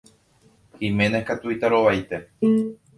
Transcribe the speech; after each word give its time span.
Giménez 0.79 1.23
katu 1.29 1.55
itarovaite. 1.59 2.25